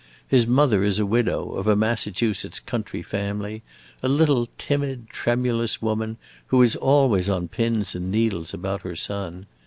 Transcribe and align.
His 0.27 0.47
mother 0.47 0.81
is 0.83 0.97
a 0.97 1.05
widow, 1.05 1.51
of 1.51 1.67
a 1.67 1.75
Massachusetts 1.75 2.59
country 2.59 3.03
family, 3.03 3.61
a 4.01 4.07
little 4.09 4.49
timid, 4.57 5.07
tremulous 5.11 5.79
woman, 5.79 6.17
who 6.47 6.63
is 6.63 6.75
always 6.75 7.29
on 7.29 7.47
pins 7.47 7.93
and 7.93 8.09
needles 8.11 8.51
about 8.51 8.81
her 8.81 8.95
son. 8.95 9.45